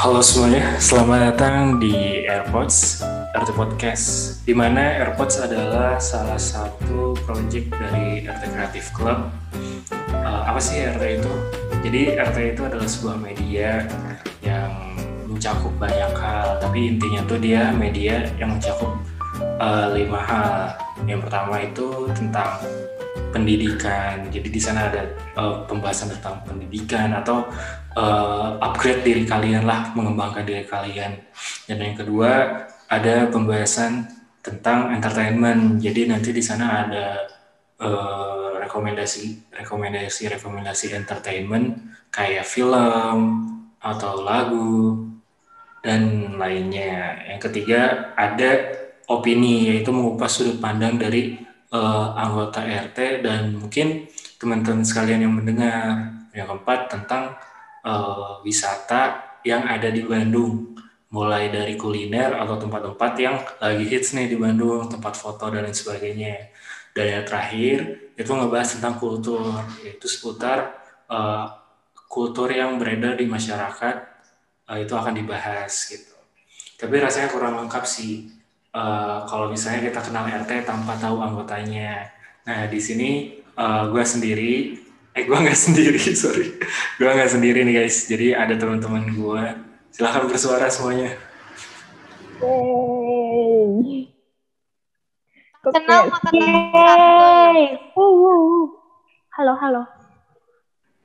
[0.00, 3.04] Halo semuanya, selamat datang di AirPods
[3.36, 4.04] RT Podcast
[4.48, 9.28] di mana AirPods adalah salah satu project dari RT Creative Club
[10.24, 11.32] uh, apa sih RT itu?
[11.84, 13.84] Jadi RT itu adalah sebuah media
[14.40, 14.72] yang
[15.28, 18.96] mencakup banyak hal tapi intinya tuh dia media yang mencakup
[19.60, 22.56] uh, lima hal yang pertama itu tentang
[23.30, 24.26] pendidikan.
[24.28, 25.02] Jadi di sana ada
[25.38, 27.46] uh, pembahasan tentang pendidikan atau
[27.96, 31.18] uh, upgrade diri kalian lah, mengembangkan diri kalian.
[31.66, 34.06] Dan yang kedua ada pembahasan
[34.42, 35.78] tentang entertainment.
[35.78, 37.06] Jadi nanti di sana ada
[37.80, 41.78] uh, rekomendasi rekomendasi rekomendasi entertainment
[42.10, 43.46] kayak film
[43.80, 45.06] atau lagu
[45.80, 47.24] dan lainnya.
[47.30, 48.76] Yang ketiga ada
[49.10, 56.18] opini yaitu mengupas sudut pandang dari uh, anggota RT dan mungkin teman-teman sekalian yang mendengar.
[56.30, 57.34] Yang keempat tentang
[57.82, 60.78] uh, wisata yang ada di Bandung,
[61.10, 65.74] mulai dari kuliner atau tempat-tempat yang lagi hits nih di Bandung, tempat foto dan lain
[65.74, 66.54] sebagainya.
[66.94, 67.78] Dan yang terakhir
[68.14, 70.78] itu ngebahas tentang kultur, yaitu seputar
[71.10, 71.50] uh,
[72.06, 73.96] kultur yang beredar di masyarakat
[74.70, 76.14] uh, itu akan dibahas gitu.
[76.78, 78.39] Tapi rasanya kurang lengkap sih
[78.74, 82.10] uh, kalau misalnya kita kenal RT tanpa tahu anggotanya.
[82.46, 84.78] Nah di sini uh, gue sendiri,
[85.14, 86.58] eh gue nggak sendiri sorry,
[86.98, 88.06] gue nggak sendiri nih guys.
[88.06, 89.44] Jadi ada teman-teman gue.
[89.90, 91.18] Silahkan bersuara semuanya.
[92.40, 94.06] Yeay.
[95.60, 96.08] Kenal
[99.30, 99.82] Halo, halo.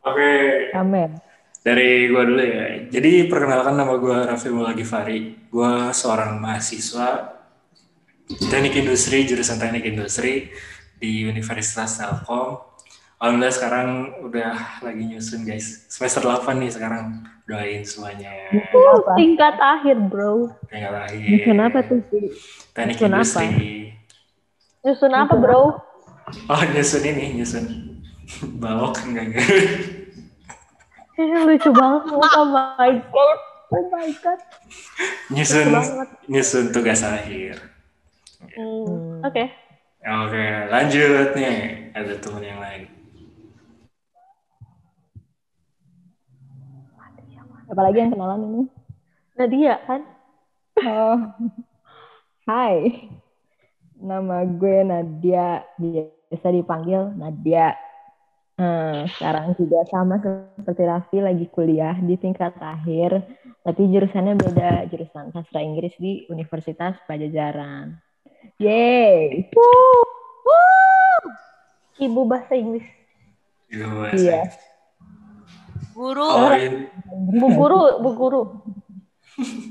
[0.05, 0.31] Oke,
[0.77, 1.17] Amin.
[1.65, 2.87] dari gue dulu ya.
[2.93, 5.49] Jadi perkenalkan nama gue Raffi Mulagifari.
[5.49, 7.34] Gue seorang mahasiswa
[8.25, 10.49] teknik industri, jurusan teknik industri
[10.97, 12.61] di Universitas Telkom.
[13.15, 13.89] Alhamdulillah sekarang
[14.27, 15.87] udah lagi nyusun guys.
[15.87, 17.23] Semester 8 nih sekarang.
[17.45, 18.33] Doain semuanya.
[18.49, 20.49] Uh, tingkat akhir, bro.
[20.65, 21.29] Tinggal lahir.
[21.29, 22.33] Nyusun apa tuh sih?
[22.73, 23.21] Teknik Nyusun apa?
[23.21, 23.49] industri.
[24.81, 25.61] Nyusun apa, bro?
[26.49, 27.65] Oh nyusun ini, nyusun.
[28.61, 29.45] Balok enggak enggak.
[31.21, 32.01] Eh, lucu banget.
[32.17, 33.39] Oh my god.
[33.69, 34.39] Oh my god.
[35.29, 35.69] Nyusun,
[36.25, 37.74] nyusun tugas akhir.
[39.25, 39.49] Oke.
[40.05, 41.89] Oke, lanjut nih.
[41.97, 42.81] Ada teman yang lain.
[47.65, 48.61] Apalagi yang kenalan ini?
[49.33, 50.05] Nadia kan?
[50.85, 51.17] Oh.
[52.45, 53.09] Hai.
[53.97, 57.73] Nama gue Nadia, biasa dipanggil Nadia.
[58.61, 60.21] Hmm, sekarang juga sama
[60.55, 63.25] seperti Raffi lagi kuliah di tingkat akhir,
[63.65, 68.04] tapi jurusannya beda, jurusan sastra Inggris di Universitas Pajajaran.
[68.55, 69.51] Yeay.
[71.95, 72.87] Ibu bahasa Inggris.
[73.67, 73.83] Itu
[74.15, 74.51] Iya.
[75.95, 76.27] Guru.
[76.27, 76.87] Oh, ini.
[77.39, 78.41] Bu guru, bu guru.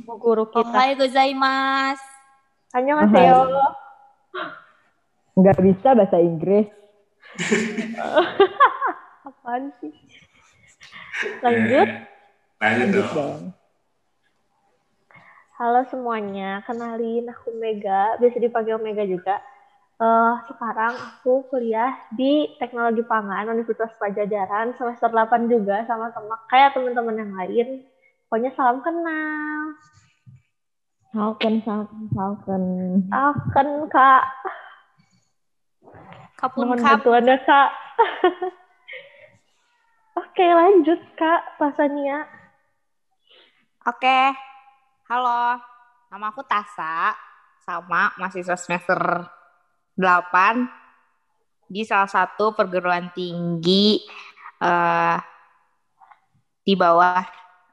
[0.08, 0.68] Bu guru kita.
[0.68, 2.04] Ohai gozaimasu.
[2.74, 3.40] Annyeonghaseyo.
[5.36, 6.68] Nggak bisa bahasa Inggris.
[9.28, 9.92] Apaan sih?
[11.40, 11.88] Lanjut.
[11.88, 12.00] Eh,
[12.60, 13.42] Lanjut Lanjut dong.
[15.54, 19.38] Halo semuanya, kenalin aku Mega, biasa dipanggil Mega juga.
[20.02, 26.74] Eh, sekarang aku kuliah di Teknologi Pangan Universitas Pajajaran semester 8 juga sama teman kayak
[26.74, 27.68] teman-teman yang lain.
[28.26, 29.78] Pokoknya salam kenal.
[31.14, 32.64] Falcon, Falcon, Falcon.
[33.14, 34.24] Akan Kak,
[36.34, 36.98] Kapun mohon kap.
[36.98, 37.70] bantuannya Kak.
[40.18, 42.26] Oke lanjut Kak, Pasania.
[43.86, 44.34] Oke.
[45.14, 45.62] Halo.
[46.10, 47.14] Nama aku Tasa.
[47.62, 48.98] Sama mahasiswa semester
[49.94, 54.02] 8 di salah satu perguruan tinggi
[54.58, 55.18] eh
[56.66, 57.22] di bawah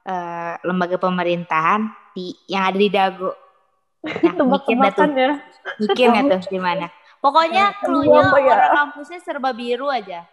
[0.05, 3.33] eh, lembaga pemerintahan di yang ada di Dago.
[4.21, 5.33] Nah, mikir dah tuh, ya.
[5.81, 6.93] mikir nggak tuh di mana?
[7.25, 8.45] Pokoknya Aduh, clue-nya apa ya?
[8.53, 10.29] warna kampusnya serba biru aja.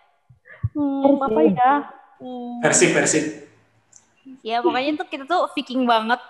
[0.77, 1.73] Hmm, apa ya?
[2.21, 2.61] Hmm.
[2.61, 3.25] Persib, Persib.
[4.45, 6.21] Ya pokoknya tuh kita tuh Viking banget.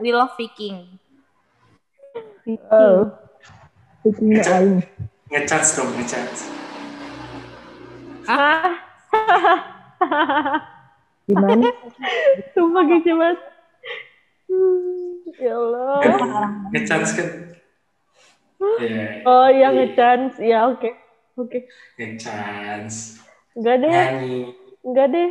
[0.00, 0.98] We love Viking.
[2.70, 3.06] Oh.
[4.02, 4.82] Bikinnya aing.
[5.30, 6.50] Ngechance dong, ngechance.
[8.26, 8.74] Ah,
[11.26, 11.70] Gimana?
[12.52, 13.38] sumpah banget.
[14.50, 15.98] Hmm, ya Allah.
[16.74, 17.28] Ngechance kan?
[18.82, 20.38] Iya, Oh iya nge-chance.
[20.42, 20.90] Ya oke.
[21.38, 21.66] Oke.
[21.98, 23.22] ngechance.
[23.54, 23.90] Enggak deh.
[23.90, 24.38] Nyanyi.
[24.82, 25.30] Enggak deh.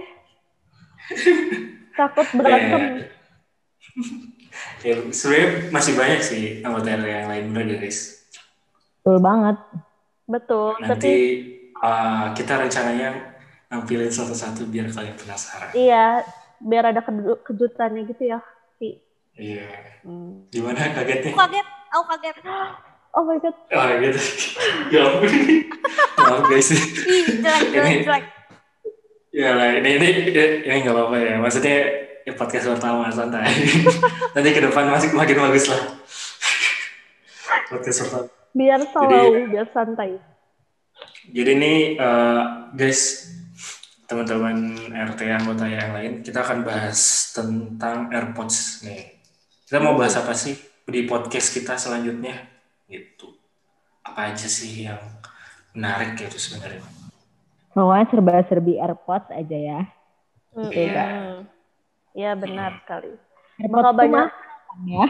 [1.99, 3.11] Takut berantem.
[4.81, 8.25] Ya, sebenarnya masih banyak sih anggota RT yang lain bener guys?
[9.01, 9.57] Betul banget.
[10.25, 10.77] Betul.
[10.79, 11.13] Nanti Tapi
[11.77, 13.09] uh, kita rencananya
[13.69, 15.71] nampilin satu-satu biar kalian penasaran.
[15.71, 16.21] iya
[16.59, 18.39] biar ada keju- kejutannya gitu ya.
[18.77, 18.99] Vi.
[19.33, 19.69] Iya.
[20.03, 20.45] Hmm.
[20.49, 21.31] Gimana kagetnya?
[21.31, 22.37] Aku kaget, aku kaget.
[23.11, 23.51] Oh my god.
[23.75, 24.19] Oh gitu.
[24.95, 25.27] ya ampun.
[26.15, 26.71] Maaf guys.
[26.71, 28.23] Ih, jelek, jelek.
[29.35, 30.09] Ya lah, ini ini
[30.63, 31.35] ini nggak apa-apa ya.
[31.35, 32.00] Maksudnya
[32.31, 33.51] ya, podcast pertama santai.
[34.35, 35.81] Nanti ke depan masih makin bagus lah.
[37.75, 38.27] podcast pertama.
[38.51, 40.19] Biar slow, biar santai.
[41.31, 42.43] Jadi ini eh,
[42.75, 43.31] guys,
[44.07, 49.23] teman-teman RT anggota yang lain, kita akan bahas tentang AirPods nih.
[49.67, 52.35] Kita mau bahas apa sih di podcast kita selanjutnya?
[52.91, 53.31] Gitu.
[54.03, 54.99] Apa aja sih yang
[55.71, 56.83] menarik gitu sebenarnya?
[57.71, 59.81] Pokoknya serba-serbi AirPods aja ya.
[60.59, 61.05] Iya.
[61.07, 61.60] Hmm.
[62.11, 63.15] Iya benar sekali.
[63.57, 64.27] AirPods Bakal tuh banyak.
[64.27, 65.05] mahal ya.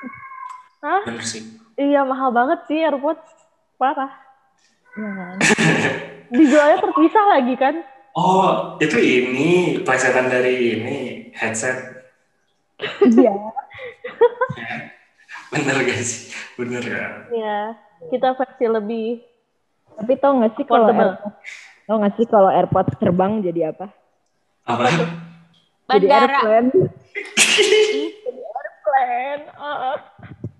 [0.84, 1.02] Hah?
[1.04, 1.42] Bener sih.
[1.74, 3.26] Iya mahal banget sih AirPods.
[3.76, 4.12] Parah.
[4.94, 5.36] Iya kan?
[6.30, 7.74] Dijualnya terpisah lagi kan?
[8.12, 9.50] Oh, itu ini
[9.82, 10.96] plesetan dari ini
[11.32, 11.78] headset.
[13.00, 13.30] Iya.
[15.50, 16.30] Bener gak sih?
[16.54, 17.06] Bener ya.
[17.30, 17.58] Iya.
[18.08, 19.08] Kita versi lebih
[19.90, 20.88] Tapi tau gak sih kalau.
[20.88, 21.18] AirPods,
[21.84, 23.90] tau gak sih kalau AirPods terbang jadi apa?
[24.64, 24.86] Apa?
[25.90, 26.38] Jadi Bandara.
[26.38, 26.68] airplane.
[28.90, 29.40] plan.
[29.54, 29.96] Uh,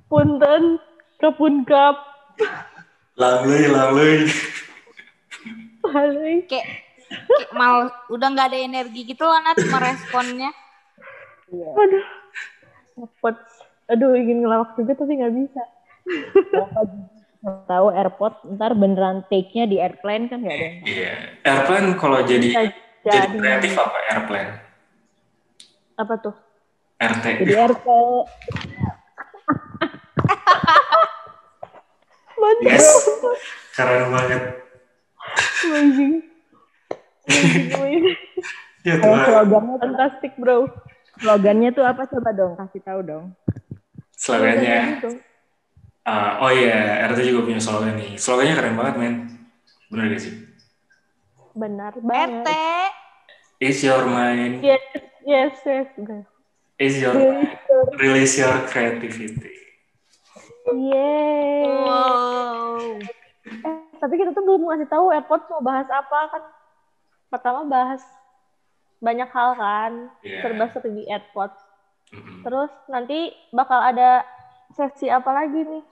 [0.06, 0.62] punten
[1.18, 1.96] kepunkap.
[3.18, 4.14] Langluy, langluy.
[5.84, 6.46] Balik.
[6.48, 6.66] Kayak,
[7.26, 10.50] kayak mal, udah nggak ada energi gitu loh Nat meresponnya.
[11.50, 12.04] Aduh.
[13.00, 13.50] AirPods.
[13.90, 15.62] Aduh ingin ngelawak juga tapi nggak bisa.
[17.66, 20.68] Tahu AirPods ntar beneran take-nya di airplane kan gak ada.
[20.84, 21.12] Iya.
[21.48, 23.36] Airplane kalau jadi jadi jadi.
[23.40, 24.69] kreatif apa airplane?
[26.00, 26.32] Apa tuh?
[26.96, 27.44] RT.
[27.44, 28.24] Jadi airplane.
[32.64, 32.88] Yes.
[33.76, 34.42] Keren banget.
[35.64, 36.12] Amazing.
[38.80, 39.24] Ya Tuhan.
[39.28, 40.64] slogannya, Fantastic bro.
[41.20, 43.24] slogannya tuh apa coba dong kasih tahu dong.
[44.16, 45.04] Slogannya.
[46.00, 48.16] Ah, oh iya, RT juga punya slogan nih.
[48.16, 49.14] Slogannya keren banget, men.
[49.92, 50.32] Bener gak sih?
[51.52, 52.04] Benar RT.
[52.08, 52.88] banget.
[53.60, 54.80] Is your mind, Yes,
[55.26, 55.88] yes, yes.
[55.96, 56.26] guys.
[56.80, 57.12] is your
[58.00, 59.52] release your creativity.
[60.72, 61.68] Yeay.
[61.68, 62.96] Wow.
[63.44, 66.42] Eh, tapi kita tuh belum ngasih tahu AirPods mau bahas apa kan.
[67.28, 68.00] Pertama bahas
[69.00, 69.92] banyak hal kan,
[70.24, 70.40] Iya.
[70.44, 71.60] serba-serbi AirPods.
[72.10, 72.42] Mm-mm.
[72.44, 74.24] Terus nanti bakal ada
[74.72, 75.84] sesi apa lagi nih?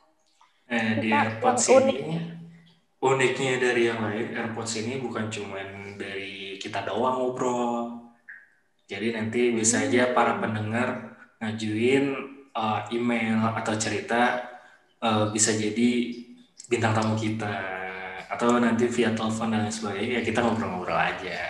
[0.68, 1.96] Eh, di Kita yang unik.
[1.96, 2.16] ini,
[3.00, 7.97] uniknya dari yang lain, AirPods ini bukan cuman dari kita doang ngobrol.
[8.88, 12.04] Jadi nanti bisa aja para pendengar ngajuin
[12.50, 14.40] uh, email atau cerita
[14.98, 16.16] uh, bisa jadi
[16.66, 17.52] bintang tamu kita
[18.28, 21.48] atau nanti via telepon dan lain sebagainya ya kita ngobrol-ngobrol aja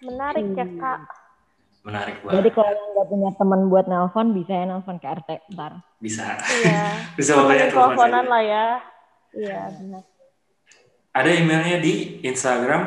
[0.00, 0.76] Menarik ya Hmm.
[0.76, 1.00] kak.
[1.80, 5.30] menarik Jadi banget kalau yang nggak punya teman buat nelpon bisa ya nelpon ke RT
[5.52, 5.72] ntar.
[5.96, 6.84] bisa Iya.
[7.16, 8.66] bisa telepon Teleponan lah ya.
[9.30, 10.02] Iya benar.
[11.10, 12.82] ada emailnya di Instagram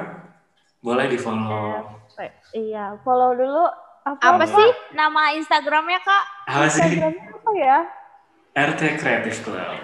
[0.80, 1.82] boleh di follow
[2.20, 2.98] Eh, Iya.
[3.02, 3.66] Follow dulu.
[4.04, 6.24] Apa sih nama Instagramnya kak?
[6.44, 7.78] apa sih Instagramnya apa ya?
[8.54, 9.80] RT Creative Club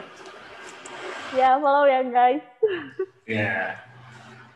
[1.31, 2.44] Ya follow ya guys.
[3.24, 3.80] Ya.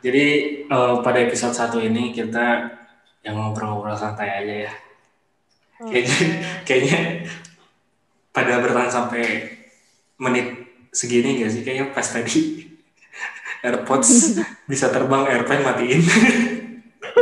[0.03, 0.25] Jadi
[0.67, 2.67] eh, pada episode satu ini kita
[3.23, 4.73] yang ngobrol-ngobrol santai aja ya.
[5.83, 6.27] Kayaknya,
[6.67, 6.99] kayaknya
[8.31, 9.23] pada bertahan sampai
[10.17, 10.47] menit
[10.91, 11.61] segini gak sih?
[11.63, 12.67] Kayaknya pas tadi
[13.65, 14.39] AirPods
[14.71, 16.01] bisa terbang, airplane matiin.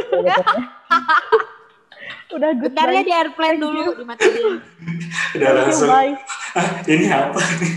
[2.32, 3.04] Udah good Bentar ya bye.
[3.04, 4.56] di airplane dulu dimatiin.
[5.36, 6.16] Udah langsung, bye.
[6.56, 7.74] ah ini apa nih?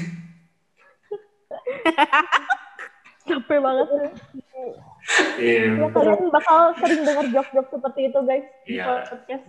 [3.25, 3.87] Capek banget.
[5.37, 8.47] Iya, Ya kalian bakal sering dengar jok-jok seperti itu guys.
[8.65, 8.85] di Iya.
[9.05, 9.45] Podcast.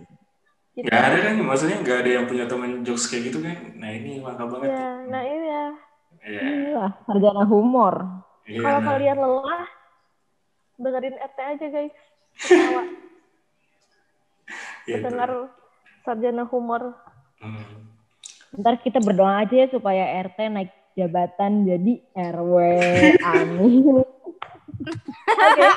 [0.76, 0.86] Kita.
[0.86, 3.56] Gak ada kan, maksudnya gak ada yang punya temen jokes kayak gitu kan?
[3.74, 4.68] Nah ini langka banget.
[4.68, 5.66] Ya, nah ini ya.
[6.20, 7.94] Iya, Inilah sarjana humor.
[8.44, 8.60] iya.
[8.60, 8.86] Kalau nah.
[8.90, 9.64] kalian lelah,
[10.76, 11.94] dengerin RT aja guys.
[14.86, 15.02] Gitu.
[15.02, 15.50] Dengar
[16.06, 16.94] sarjana humor.
[17.42, 17.90] Hmm.
[18.56, 22.54] Ntar kita berdoa aja ya supaya RT naik jabatan jadi RW.
[23.20, 23.84] Amin.
[25.36, 25.70] Iya.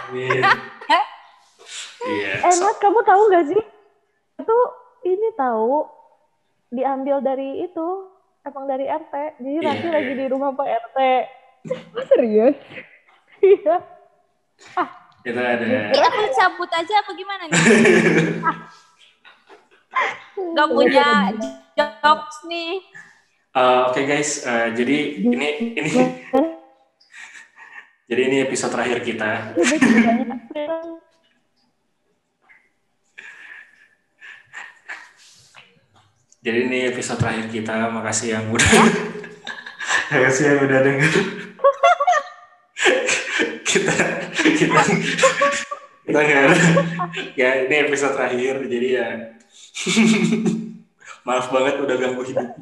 [1.99, 2.31] Iya.
[2.47, 3.63] Eh, kamu tahu gak sih?
[4.39, 4.57] Itu
[5.03, 5.83] ini tahu
[6.71, 7.87] diambil dari itu,
[8.45, 9.41] emang dari RT.
[9.41, 9.95] Jadi Iya, nanti iya.
[9.99, 10.99] lagi di rumah Pak RT.
[12.07, 12.55] Serius?
[13.39, 13.75] Iya.
[15.19, 17.59] Kita ada Kita mau cabut aja apa gimana nih?
[20.55, 21.35] Gak punya
[21.75, 22.79] jokes nih.
[23.49, 25.91] Eh, Oke guys, eh, jadi ini ini
[28.09, 29.31] jadi ini episode terakhir kita.
[36.39, 37.91] Jadi ini episode terakhir kita.
[37.91, 38.63] Makasih yang udah
[40.07, 41.11] makasih yang udah denger.
[43.67, 43.91] kita
[44.39, 44.81] kita
[46.19, 46.59] kita nggak ada.
[47.39, 48.59] Ya ini episode terakhir.
[48.67, 49.07] Jadi ya
[51.27, 52.49] maaf banget udah ganggu hidup.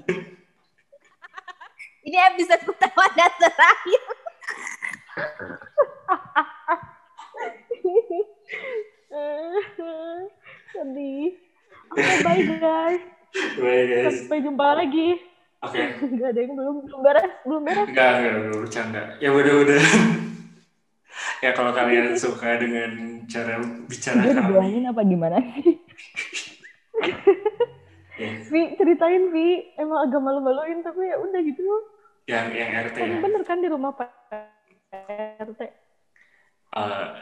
[2.08, 4.00] Ini episode pertama dan terakhir.
[10.72, 11.36] Sedih.
[11.92, 13.04] Oke, bye guys.
[13.60, 14.24] Baik guys.
[14.24, 15.20] Sampai jumpa lagi.
[15.68, 15.84] Oke.
[16.00, 17.92] Gak ada yang belum belum beres, belum beres.
[17.92, 19.04] Enggak, enggak, enggak bercanda.
[19.20, 19.84] Ya udah-udah.
[21.44, 25.78] Ya kalau kalian suka dengan cara bicara Gue kami, dibohongin apa gimana sih?
[28.22, 29.78] ya, Vi, ceritain Vi.
[29.78, 31.62] Emang agak malu-maluin tapi ya udah gitu.
[32.28, 33.20] yang yang RT Kan ya.
[33.24, 34.10] bener kan di rumah Pak
[35.46, 35.62] RT.
[35.62, 35.70] Eh,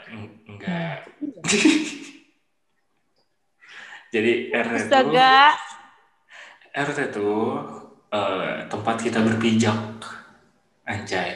[0.09, 1.05] eng- enggak.
[4.15, 5.11] Jadi RT itu.
[6.75, 7.29] RT itu
[8.15, 9.99] eh, tempat kita berpijak.
[10.87, 11.35] Anjay.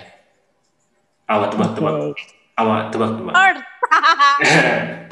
[1.28, 2.16] Awak tebak-tebak.
[2.16, 2.39] Oke.
[2.60, 3.34] Awak tebak-tebak.
[3.40, 3.64] Earth.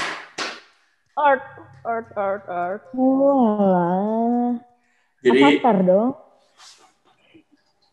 [1.17, 1.41] Art,
[1.81, 2.81] art, art, art.
[2.93, 4.61] Walah.
[5.25, 6.13] Jadi Avatar dong.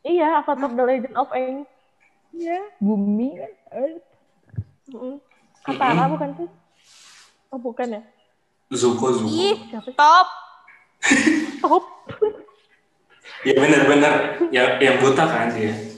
[0.04, 1.64] Iya, Avatar The Legend of Aang.
[2.36, 2.60] Iya.
[2.82, 3.52] Bumi kan.
[3.72, 4.04] Earth.
[5.64, 6.48] Katara bukan sih?
[7.48, 8.02] Oh bukan ya?
[8.74, 9.30] Zuko Zuko.
[9.32, 9.94] Ih, sih?
[9.96, 10.28] top.
[11.64, 11.84] Top.
[13.46, 15.93] Ya benar-benar yang yang buta kan dia.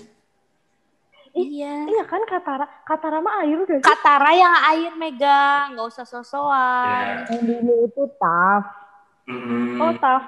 [1.37, 1.75] Iya.
[1.85, 2.65] Iya kan Katara.
[2.89, 3.85] Katara mah air udah.
[3.85, 7.29] Katara yang air megang, nggak usah sosokan.
[7.29, 7.37] Ya.
[7.37, 8.67] Yang dulu itu tough.
[9.27, 9.83] Mm-mm.
[9.83, 10.25] Oh, Taf.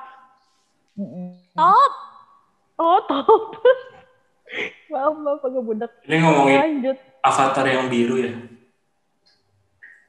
[0.98, 1.28] Mm-mm.
[1.54, 1.92] Top.
[2.78, 3.42] Oh, top.
[4.88, 5.92] Maaf, maaf, agak budak.
[6.08, 6.96] Ini ngomongin Lanjut.
[7.20, 8.32] avatar yang biru ya.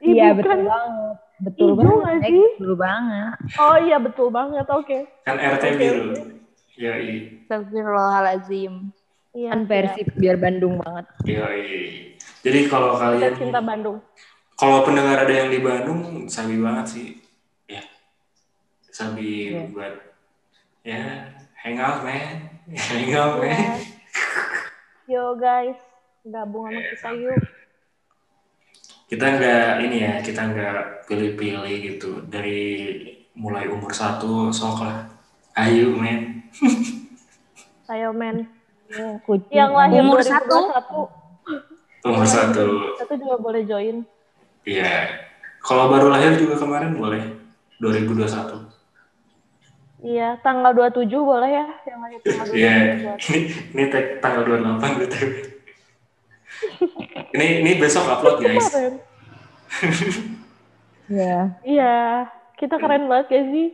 [0.00, 1.16] Iya betul banget.
[1.44, 2.16] Betul Hijau banget.
[2.16, 2.30] Nek.
[2.32, 2.48] sih?
[2.56, 3.36] Betul banget.
[3.60, 4.66] Oh iya, betul banget.
[4.72, 4.98] Oke.
[5.28, 6.04] Kan RT Oke, biru.
[6.80, 6.96] Ya,
[7.44, 8.96] Astagfirullahaladzim.
[9.30, 9.50] Iya.
[9.52, 11.06] Kan Persib biar Bandung banget.
[11.24, 11.46] iya.
[12.40, 13.98] Jadi kalau Kita kalian cinta Bandung.
[14.54, 17.08] kalau pendengar ada yang di Bandung, sabi banget sih.
[17.66, 17.82] Ya.
[18.82, 19.70] Sabi Iya.
[19.70, 19.94] buat
[20.82, 21.02] ya
[21.56, 22.26] hangout man.
[22.90, 23.54] Hangout Iya.
[23.54, 23.78] man.
[25.06, 25.78] Yo guys,
[26.22, 27.42] gabung sama kita yuk.
[29.06, 32.62] Kita nggak ini ya, kita nggak pilih-pilih gitu dari
[33.32, 35.06] mulai umur satu sok lah.
[35.54, 36.46] Ayo men.
[37.90, 38.46] Ayo men.
[38.90, 39.54] Ya, kucing.
[39.54, 42.10] Yang lahir Umur 2021.
[42.10, 42.66] Umur satu.
[42.98, 44.02] Satu juga boleh join.
[44.66, 45.22] Iya.
[45.62, 47.22] Kalau baru lahir juga kemarin boleh.
[47.78, 48.66] 2021.
[50.00, 52.56] Iya, tanggal 27 boleh ya yang lahir tanggal 27.
[52.60, 52.76] Iya.
[53.20, 53.38] Ini
[53.76, 55.30] ini tag tanggal 28 BTW.
[57.36, 58.68] ini ini besok upload guys.
[58.68, 58.94] Keren.
[61.10, 61.58] Ya.
[61.66, 63.66] Iya, kita keren banget ya sih.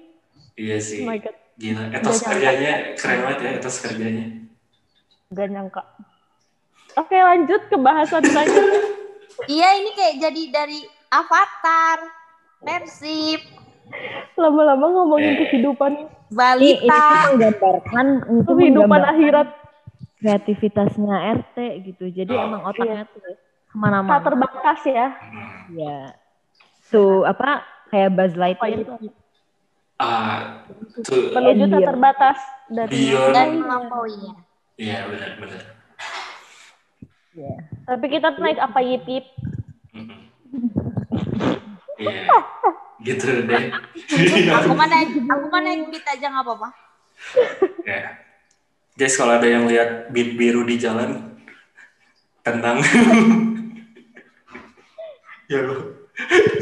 [0.57, 1.05] Iya sih.
[1.05, 1.93] Oh my god, Gila.
[1.93, 4.25] Etos kerjanya keren banget ya etos kerjanya.
[5.29, 5.83] Gak nyangka.
[6.97, 8.81] Oke, lanjut ke bahasan selanjutnya.
[9.47, 11.99] Iya, ini kayak jadi dari Avatar,
[12.59, 13.41] Persib,
[14.35, 15.47] Lama-lama ngomongin Eh.
[15.47, 16.99] kehidupan Ini, ini Balita.
[16.99, 19.49] tuh menggambarkan itu kehidupan akhirat.
[20.17, 22.05] kreativitasnya RT gitu.
[22.09, 23.37] Jadi Oh, emang otaknya tuh Tak
[23.71, 24.19] ke mana-mana.
[24.19, 25.07] terbatas ya.
[25.13, 25.77] Hmm.
[25.77, 25.99] Ya.
[26.85, 28.93] Tuh apa kayak Buzz Lightyear itu?
[28.99, 29.15] itu.
[29.97, 30.67] Ah,
[30.99, 31.31] tuh.
[31.31, 33.13] Menuju tak terbatas dari.
[33.31, 34.35] Dan melampauinya.
[34.77, 35.63] Iya benar benar.
[37.33, 37.55] Ya.
[37.89, 39.25] Tapi kita naik apa yip yip?
[41.97, 42.37] Iya.
[43.01, 43.73] Gitu deh.
[44.61, 46.69] Aku mah naik, aku mah naik beat aja nggak apa-apa.
[47.89, 48.21] ya.
[48.97, 51.37] Guys, kalau ada yang lihat beat biru di jalan,
[52.41, 52.81] tendang.
[55.53, 55.77] ya lo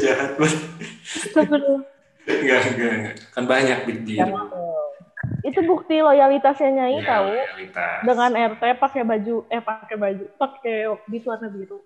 [0.03, 0.61] jahat banget.
[2.27, 3.15] Enggak, enggak, enggak.
[3.31, 4.35] Kan banyak beat biru.
[5.55, 7.31] Itu bukti loyalitasnya Nyai Ya, tahu.
[7.31, 8.03] realitas.
[8.03, 10.75] Dengan RT pakai baju, eh pakai baju, pakai
[11.07, 11.79] beat warna biru.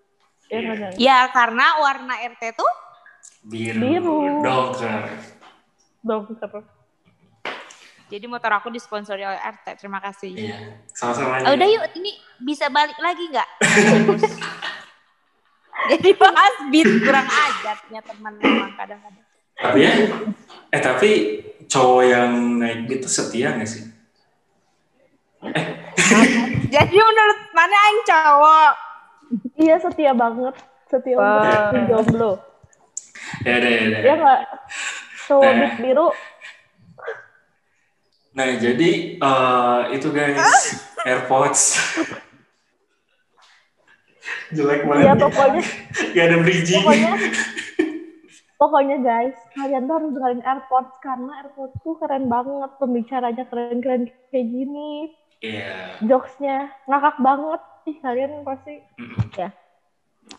[0.49, 0.93] Ya nggak Nyai?
[0.97, 2.71] Ya karena warna RT tuh
[3.45, 4.17] biru, Biru.
[4.41, 5.05] dongker.
[6.01, 6.49] Dokter.
[8.09, 9.77] jadi motor aku disponsori oleh RT.
[9.77, 10.33] Terima kasih.
[10.33, 10.57] Iya,
[10.89, 11.45] sama-sama.
[11.45, 12.09] Ah, udah yuk, ini
[12.41, 13.49] bisa balik lagi nggak?
[15.89, 19.25] Jadi bahas beat kurang ajarnya teman memang kadang-kadang.
[19.55, 19.91] Tapi ya,
[20.69, 21.11] eh tapi
[21.69, 23.85] cowok yang naik beat tuh setia gak sih?
[26.73, 28.71] Jadi menurut mana yang cowok?
[29.55, 30.55] Iya setia banget,
[30.89, 31.69] setia Wah.
[31.69, 32.31] untuk jomblo.
[33.45, 34.01] Ya deh, ya deh.
[34.01, 34.41] Ya nggak?
[35.29, 35.73] Cowok Nah.
[35.77, 36.09] biru,
[38.29, 40.49] Nah, jadi eh, itu guys,
[41.07, 41.61] AirPods.
[44.55, 45.05] Jelek banget.
[45.05, 45.61] Iya pokoknya,
[46.13, 46.81] Gak ada bridging.
[46.81, 47.11] pokoknya
[48.59, 52.75] Pokoknya guys, kalian tuh harus dengerin AirPods karena AirPods tuh keren banget.
[52.75, 55.15] Pembicaranya keren-keren kayak gini.
[55.39, 55.95] Iya.
[56.03, 57.61] Jokesnya ngakak banget.
[57.87, 59.31] Ih, kalian pasti Mm-mm.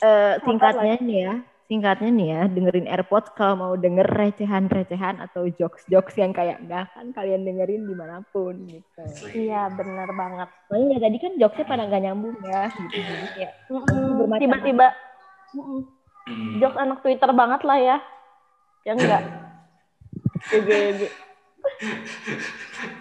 [0.01, 1.35] Eh, singkatnya nih ya,
[1.67, 7.11] singkatnya nih ya, dengerin AirPods kalau mau denger recehan-recehan atau jokes-jokes yang kayak gak akan
[7.17, 9.05] kalian dengerin di mana pun gitu.
[9.35, 10.49] Iya, bener banget.
[10.69, 13.13] Soalnya ya tadi kan jokesnya pada nggak nyambung ya, gitu.
[13.73, 14.07] Mm-mm.
[14.21, 14.87] bermacam- Tiba-tiba
[15.57, 15.81] mm-mm.
[16.31, 16.59] Mm.
[16.59, 17.97] jokes anak Twitter banget lah ya.
[18.83, 19.23] Yang enggak.
[20.65, 21.01] GG.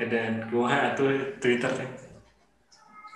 [0.01, 1.89] Dan gua tuh Twitter teh.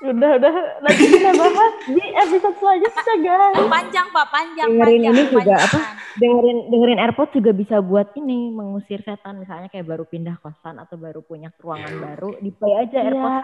[0.03, 0.51] Udah, udah.
[0.79, 1.55] Nanti kita bahas
[1.87, 3.55] di episode selanjutnya, guys.
[3.63, 5.13] Panjang Pak, panjang, Dengerin panjang.
[5.15, 5.61] ini juga panjang.
[5.63, 5.79] apa?
[6.13, 10.93] dengerin dengerin AirPods juga bisa buat ini mengusir setan misalnya kayak baru pindah kosan atau
[10.93, 12.01] baru punya ruangan Iya.
[12.05, 13.41] baru di play aja Iya, AirPods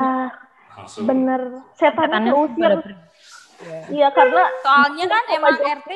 [0.70, 1.06] Langsung.
[1.10, 1.42] bener.
[2.62, 2.94] Pada pergi.
[3.60, 3.80] Ya.
[3.90, 5.72] Iya, karena Soalnya kan Apa emang jokes?
[5.82, 5.92] RT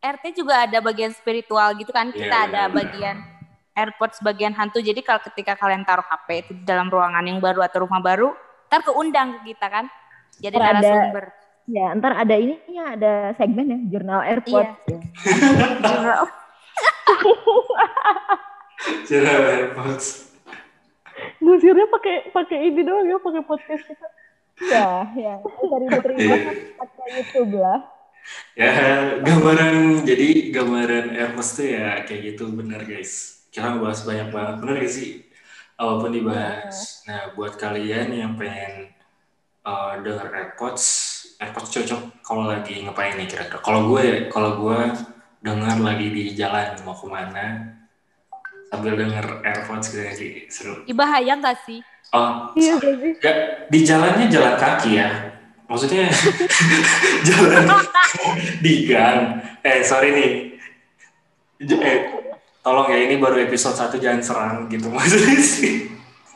[0.00, 2.08] RT juga ada bagian spiritual gitu kan.
[2.08, 2.76] Kita Iya, ada benar.
[2.80, 3.16] bagian
[3.70, 4.80] AirPods bagian hantu.
[4.80, 8.32] Jadi kalau ketika kalian taruh HP itu di dalam ruangan yang baru atau rumah baru,
[8.66, 9.84] ntar keundang ke kita kan.
[10.36, 11.24] Jadi Ntar ada- narasumber.
[11.66, 14.98] ya ntar ada ini ya ada segmen ya jurnal AirPods ya.
[19.06, 20.06] Cara AirPods.
[21.36, 24.08] ngusirnya pakai pakai ini doang ya, pakai podcast kita.
[24.62, 26.52] ya ya dari terima Iya.
[26.74, 27.80] pakai YouTube lah
[28.58, 28.72] Ya,
[29.22, 33.46] gambaran jadi gambaran AirPods tuh ya kayak gitu bener guys.
[33.50, 35.10] Kita ngebahas banyak banget, bener gak sih?
[35.80, 37.02] Apa pun dibahas.
[37.08, 38.92] Nah, buat kalian yang pengen
[39.64, 40.84] uh, denger AirPods,
[41.40, 43.58] AirPods cocok kalau lagi ngapain nih kira-kira?
[43.64, 44.78] Kalau gue, kalau gue
[45.40, 47.46] denger lagi di jalan mau ke mana,
[48.70, 50.74] sambil denger AirPods gitu sih seru.
[50.86, 51.80] Ih, bahaya nggak sih?
[52.10, 53.36] Oh, Iya, jadi Gak,
[53.70, 55.08] di jalannya jalan kaki ya.
[55.70, 56.10] Maksudnya
[57.30, 57.64] jalan
[58.58, 59.38] di gang.
[59.62, 60.30] Eh, sorry nih.
[61.60, 61.98] J- Eh,
[62.60, 65.86] tolong ya ini baru episode 1 jangan serang gitu maksudnya sih.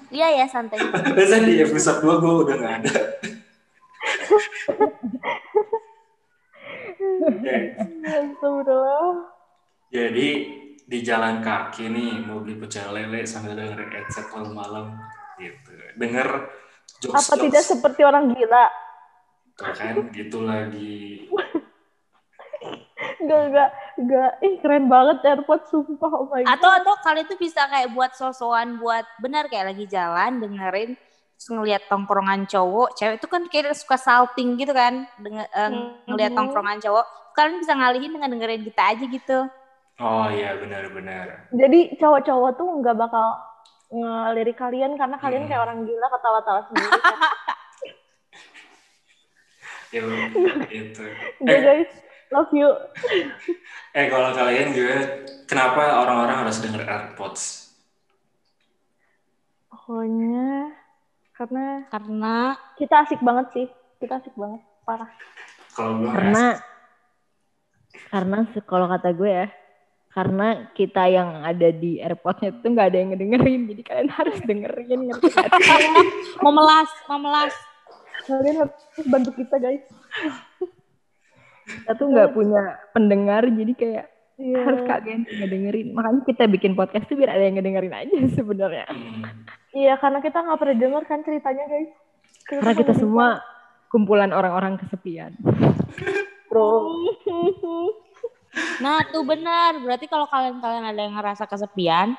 [0.08, 0.78] Iya ya santai.
[1.10, 2.94] Biasanya di episode 2 gue udah gak ada.
[7.44, 9.28] Ya, Astagfirullah.
[9.88, 10.28] Jadi
[10.84, 14.92] di jalan kaki nih mau beli pecel lele sambil dengerin headset malam-malam
[15.36, 15.72] gitu.
[15.94, 16.28] Denger
[16.98, 18.64] jokes Apa tidak seperti orang gila?
[19.54, 21.30] Kan gitu lagi.
[23.20, 24.30] Enggak, enggak, enggak.
[24.40, 26.10] Ih, keren banget AirPods, sumpah.
[26.12, 26.50] Oh my God.
[26.58, 30.94] Atau atau kalian tuh bisa kayak buat sosokan buat benar kayak lagi jalan dengerin
[31.34, 36.06] terus ngelihat tongkrongan cowok, cewek itu kan kayak suka salting gitu kan, denger, eh, Mhm.
[36.06, 39.38] ngelihat tongkrongan cowok, kalian bisa ngalihin dengan dengerin kita aja gitu.
[39.98, 41.50] Oh iya benar-benar.
[41.50, 43.26] Jadi cowok-cowok tuh nggak bakal
[43.90, 45.50] ngelirik kalian karena kalian Hmm.
[45.50, 46.90] kayak orang gila ketawa-tawa sendiri.
[47.02, 47.02] Kan?
[49.94, 50.02] Ya
[50.66, 51.06] gitu.
[51.38, 51.92] Udah Eh, guys,
[52.34, 52.66] love you.
[53.98, 57.70] eh kalau kalian juga kenapa orang-orang harus denger AirPods?
[59.70, 60.74] Pokoknya
[61.38, 62.34] karena Karena
[62.74, 63.66] kita asik banget sih.
[64.02, 65.10] Kita asik banget, parah.
[65.78, 66.44] Kalau gue karena
[68.10, 69.46] karena kalau kata gue ya
[70.14, 75.00] karena kita yang ada di AirPods-nya itu nggak ada yang ngedengerin jadi kalian harus dengerin
[75.10, 76.06] ngerti nggak sih?
[76.46, 77.54] memelas, memelas.
[78.24, 79.84] Kalian harus bantu kita guys.
[81.64, 84.66] kita tuh nggak punya pendengar jadi kayak Iya.
[84.66, 88.82] harus kalian yang ngedengerin makanya kita bikin podcast tuh biar ada yang ngedengerin aja sebenarnya
[89.70, 91.90] Iya, karena kita nggak pernah denger kan ceritanya guys.
[92.44, 93.38] karena tuh kita semua
[93.88, 95.38] kumpulan orang-orang kesepian
[96.50, 96.82] bro.
[98.78, 99.78] Nah, tuh benar.
[99.78, 102.14] Berarti kalau kalian-kalian ada yang ngerasa kesepian,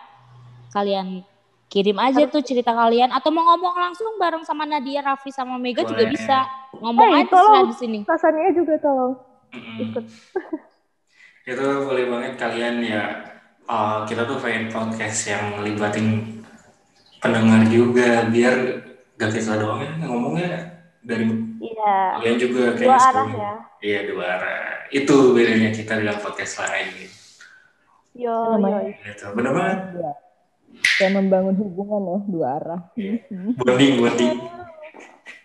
[0.69, 1.23] kalian
[1.65, 5.81] kirim aja tuh cerita kalian atau mau ngomong langsung bareng sama Nadia, Raffi sama Mega
[5.81, 6.11] juga Boleh.
[6.11, 6.37] bisa.
[6.73, 7.65] Ngomong Eh, aja tolong.
[7.67, 7.99] di sini.
[8.03, 9.13] Rasanya juga tolong
[9.77, 10.05] ikut.
[11.47, 13.03] Itu boleh banget kalian ya.
[13.65, 16.37] uh, kita tuh pengen podcast yang ngelibatin
[17.17, 18.53] pendengar juga biar
[19.15, 20.49] gak kita doang ya ngomongnya
[21.01, 21.25] dari
[21.57, 21.97] Iya.
[22.19, 23.53] kalian juga Dua kayak arah ya.
[23.79, 24.57] Iya dua arah.
[24.87, 27.09] Itu bedanya kita dengan podcast lain.
[28.13, 28.77] Yo, yo.
[29.01, 29.25] Gitu.
[29.33, 29.79] Bener banget.
[29.97, 30.13] ya
[30.95, 32.81] kayak membangun hubungan ya dua arah
[33.59, 34.37] Bonding, bonding.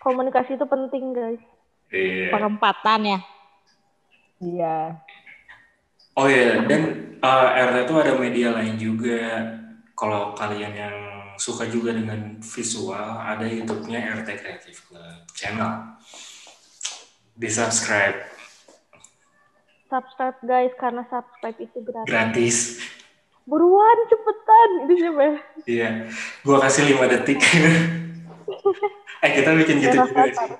[0.01, 1.43] Komunikasi itu penting guys.
[1.91, 2.33] Iya.
[2.33, 3.19] Perempatan ya.
[4.41, 4.77] iya
[6.11, 9.47] Oh iya, dan uh, RT itu ada media lain juga.
[9.95, 10.95] Kalau kalian yang
[11.39, 15.95] suka juga dengan visual, ada YouTube-nya RT Creative Club channel.
[17.31, 18.27] Di subscribe
[19.87, 22.07] Subscribe guys, karena subscribe itu gratis.
[22.07, 22.57] gratis.
[23.51, 24.69] Buruan, cepetan.
[24.87, 25.35] Itu siapa ya?
[25.67, 25.89] Iya,
[26.47, 27.43] gua kasih 5 detik.
[29.27, 30.47] eh kita bikin gitu Daerah juga Qatar.
[30.47, 30.59] sih.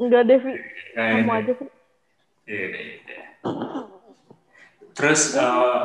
[0.00, 0.54] Enggak, Devi.
[0.96, 1.68] Eh, Kamu aja sih.
[2.48, 3.22] Iya, iya, iya.
[4.96, 5.84] Terus eh,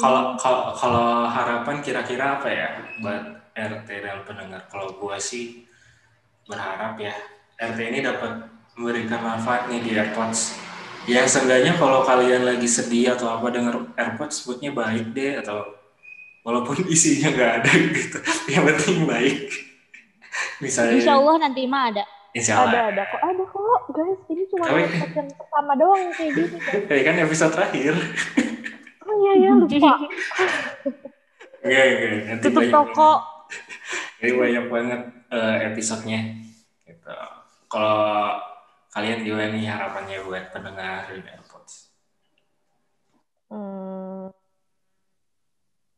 [0.00, 2.68] kalau kalau kalau harapan kira-kira apa ya
[3.04, 4.64] buat RT dan pendengar?
[4.72, 5.68] Kalau gua sih
[6.48, 7.12] berharap ya
[7.60, 10.71] RT ini dapat memberikan manfaat nih di AirPods.
[11.02, 15.66] Ya seenggaknya kalau kalian lagi sedih atau apa denger AirPods sebutnya baik deh atau
[16.42, 19.38] walaupun isinya nggak ada gitu, yang penting baik.
[20.64, 22.04] Misalnya, Insya Allah nanti mah ada.
[22.32, 22.82] Insya Ada Allah.
[22.88, 24.20] ada kok ada kok guys.
[24.26, 26.56] Ini cuma Tapi- episode yang pertama doang yang kayak gini.
[26.96, 27.92] Ya kan episode terakhir.
[29.02, 29.92] Oh iya ya lupa.
[31.60, 32.12] Enggak, enggak.
[32.24, 33.10] Nanti Tutup banyak toko.
[33.12, 33.20] banget.
[34.16, 36.20] Jadi banyak banget eh, episodenya.
[36.86, 37.14] Gitu.
[37.68, 38.38] Kalau
[38.92, 41.72] kalian gimana nih harapannya buat pendengar di AirPods?
[43.48, 44.28] Hmm.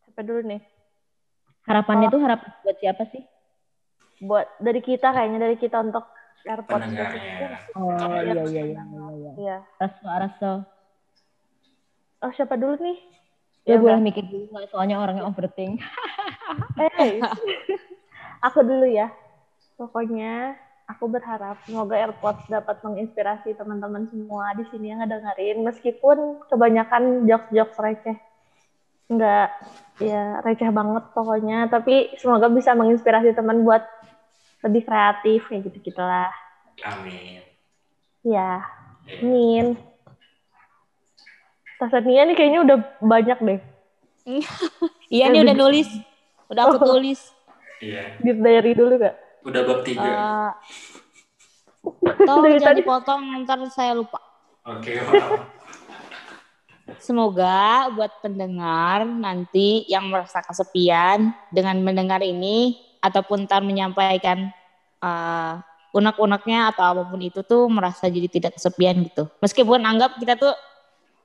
[0.01, 0.63] Siapa dulu nih?
[1.65, 2.13] Harapannya Oh.
[2.13, 3.23] tuh harapan buat siapa sih?
[4.21, 6.07] Buat dari kita kayaknya dari kita untuk
[6.45, 6.71] AirPods.
[6.71, 7.35] Pendengarnya.
[7.75, 8.45] Oh Apa iya ya?
[8.45, 8.83] iya iya iya.
[9.11, 9.33] iya.
[9.35, 9.57] Iya.
[9.77, 10.53] Raso Raso.
[12.21, 12.99] Oh siapa dulu nih?
[13.65, 14.69] Ya Ya boleh mikir dulu nggak?
[14.71, 15.81] soalnya orangnya overthink.
[16.77, 17.19] Eh,
[18.47, 19.09] aku dulu ya.
[19.75, 20.53] Pokoknya
[20.85, 27.79] aku berharap semoga AirPods dapat menginspirasi teman-teman semua di sini yang ngedengerin meskipun kebanyakan jokes-jokes
[27.81, 28.17] receh.
[29.09, 29.49] Enggak
[30.01, 33.85] ya receh banget pokoknya, tapi semoga bisa menginspirasi teman buat
[34.65, 36.33] lebih kreatif kayak gitu gitulah.
[36.85, 37.41] Amin.
[38.25, 39.21] Ya, Ya.
[39.21, 39.77] Min.
[41.77, 43.61] Tasania nih kayaknya udah banyak deh.
[45.13, 45.89] Iya nih udah nulis.
[46.49, 46.97] Udah aku Oh.
[46.97, 47.21] tulis.
[47.85, 48.17] Iya.
[48.17, 49.17] Di diary dulu gak?
[49.45, 50.09] Udah bab tiga.
[50.09, 50.51] Eh,
[52.25, 52.81] tolong jangan tadi.
[52.81, 54.19] dipotong ntar saya lupa.
[54.65, 55.53] Oke, maaf.
[57.01, 64.49] Semoga buat pendengar nanti yang merasa kesepian dengan mendengar ini ataupun ntar menyampaikan
[65.05, 65.55] eh,
[65.95, 69.29] unek-uneknya atau apa pun itu tuh merasa jadi tidak kesepian gitu.
[69.45, 70.57] Meskipun anggap kita tuh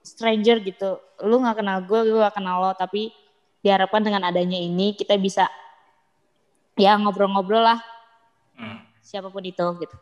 [0.03, 3.12] stranger gitu, lu nggak kenal gue, gue gak kenal lo, tapi
[3.60, 5.47] diharapkan dengan adanya ini kita bisa
[6.79, 7.79] ya ngobrol-ngobrol lah
[8.60, 8.80] Hmm.
[9.00, 9.95] siapa pun itu gitu.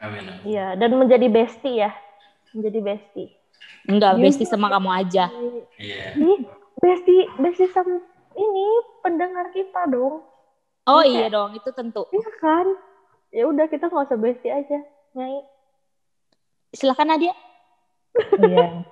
[0.00, 0.24] Amin.
[0.48, 1.92] Iya, dan menjadi bestie ya.
[2.56, 3.28] Menjadi bestie.
[3.84, 5.28] Enggak, bestie sama kamu aja.
[5.76, 6.16] Iya.
[6.16, 6.40] Ih,
[6.80, 8.00] bestie, bestie sama
[8.32, 8.66] ini
[9.04, 10.24] pendengar kita dong.
[10.88, 11.28] Oh Iya.
[11.28, 12.08] iya dong, itu tentu.
[12.08, 12.66] Iya kan?
[13.30, 14.80] Ya udah kita nggak usah bestie aja,
[15.12, 15.44] Nyai.
[16.72, 17.36] Silakan Nadia.
[18.40, 18.82] Iya.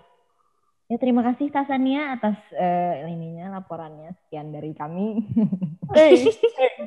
[0.89, 5.21] Ya terima kasih Tasania atas eh, ininya laporannya sekian dari kami.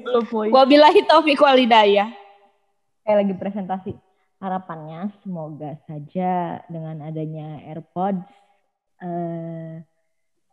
[0.01, 0.49] Belum boy.
[0.49, 2.09] Wabillahi taufiq walhidayah.
[3.05, 3.91] Kayak lagi presentasi.
[4.41, 8.25] Harapannya semoga saja dengan adanya AirPods
[9.05, 9.85] eh,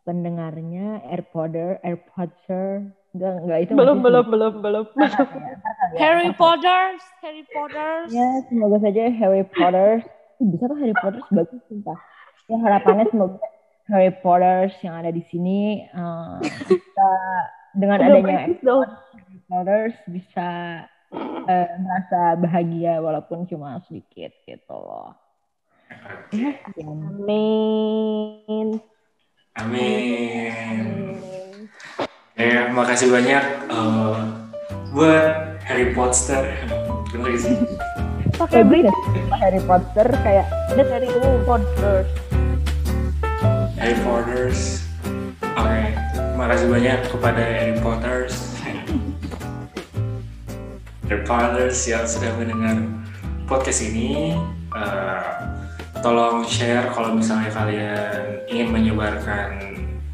[0.05, 2.85] pendengarnya AirPodder, AirPodser
[3.17, 4.29] enggak enggak itu Belum, masih belum, sih.
[4.29, 4.85] belum, belum.
[4.93, 6.29] Kali ya, Harry.
[6.37, 6.81] Potter,
[7.25, 7.93] Harry Potter.
[8.13, 10.05] Ya, semoga saja Harry Potter.
[10.37, 11.97] Bisa tuh Harry Potter bagus sumpah.
[12.49, 13.45] Ya harapannya semoga
[13.93, 17.09] Harry Potter yang ada di sini eh, bisa
[17.77, 18.49] dengan adanya.
[18.49, 18.57] Harry
[19.45, 20.49] Potter bisa
[21.45, 25.13] eh, merasa bahagia walaupun cuma sedikit gitu loh.
[26.33, 26.57] Ya.
[26.85, 28.81] Amin.
[29.57, 30.53] Amin.
[32.33, 34.17] Ya, makasih banyak eh,
[34.89, 35.25] buat
[35.69, 36.49] Harry Potter.
[37.13, 37.53] Bener gak sih?
[38.37, 38.65] Pakai
[39.37, 41.09] Harry Potter kayak dari
[41.45, 42.28] Potter.
[43.89, 44.85] Harry Potters.
[45.57, 45.81] Oke,
[46.37, 48.53] makasih banyak kepada Harry Potters.
[51.09, 52.85] Harry Potters yang sudah mendengar
[53.49, 54.37] podcast ini.
[54.77, 55.29] Eh,
[56.05, 59.57] tolong share kalau misalnya kalian ingin menyebarkan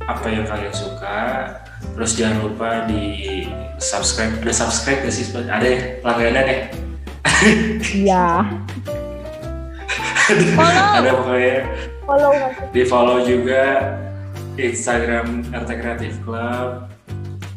[0.08, 1.52] apa yang kalian suka.
[2.00, 3.44] Terus jangan lupa di
[3.76, 4.40] subscribe.
[4.40, 5.36] Ada subscribe gak sih?
[5.36, 5.80] Ada ya?
[6.00, 6.60] Langganan ya?
[7.92, 8.28] iya.
[10.96, 11.60] Ada pokoknya
[12.06, 12.64] Follow nanti.
[12.72, 13.64] di follow juga
[14.56, 16.86] Instagram RT Creative Club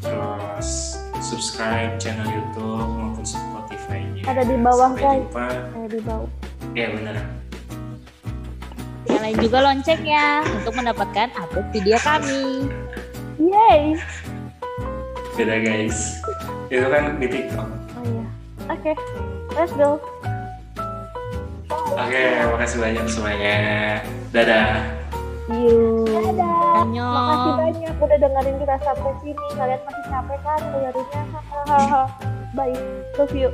[0.01, 5.29] terus subscribe channel YouTube maupun Spotify-nya Ada di bawah, guys.
[5.77, 6.29] Eh, di bawah.
[6.73, 7.17] ya benar
[9.05, 12.69] Nyalain juga loncengnya untuk mendapatkan update video kami.
[13.39, 13.97] Yay.
[15.33, 16.19] beda guys
[16.67, 18.25] itu kan di TikTok Oh iya.
[18.69, 18.93] Oke.
[19.55, 19.97] Let's go.
[21.95, 22.23] Oke
[22.57, 23.57] makasih banyak semuanya
[24.35, 24.99] dadah
[25.49, 26.05] you.
[26.05, 26.85] Dadah.
[26.85, 29.47] Makasih banyak udah dengerin kita sampai sini.
[29.57, 31.23] Kalian masih capek kan dengerinnya?
[31.33, 32.03] Hahaha.
[32.57, 32.77] Bye.
[33.17, 33.51] Love you.